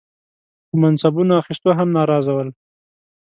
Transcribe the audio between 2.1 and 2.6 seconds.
ول.